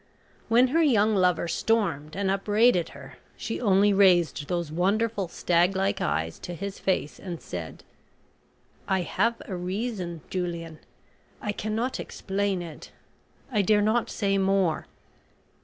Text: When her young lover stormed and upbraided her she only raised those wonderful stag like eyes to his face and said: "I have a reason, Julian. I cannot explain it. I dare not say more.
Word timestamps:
When 0.47 0.69
her 0.69 0.81
young 0.81 1.13
lover 1.15 1.47
stormed 1.47 2.15
and 2.15 2.31
upbraided 2.31 2.89
her 2.89 3.17
she 3.37 3.61
only 3.61 3.93
raised 3.93 4.47
those 4.47 4.71
wonderful 4.71 5.27
stag 5.27 5.75
like 5.75 6.01
eyes 6.01 6.39
to 6.39 6.55
his 6.55 6.79
face 6.79 7.19
and 7.19 7.39
said: 7.39 7.83
"I 8.87 9.01
have 9.03 9.39
a 9.45 9.55
reason, 9.55 10.21
Julian. 10.31 10.79
I 11.39 11.51
cannot 11.51 11.99
explain 11.99 12.63
it. 12.63 12.89
I 13.51 13.61
dare 13.61 13.83
not 13.83 14.09
say 14.09 14.39
more. 14.39 14.87